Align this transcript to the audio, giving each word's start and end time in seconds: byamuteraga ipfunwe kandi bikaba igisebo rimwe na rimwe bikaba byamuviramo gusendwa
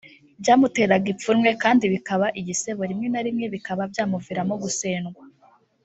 byamuteraga 0.41 1.07
ipfunwe 1.13 1.49
kandi 1.63 1.83
bikaba 1.93 2.25
igisebo 2.39 2.81
rimwe 2.89 3.07
na 3.13 3.21
rimwe 3.25 3.45
bikaba 3.53 3.81
byamuviramo 3.91 4.53
gusendwa 4.63 5.23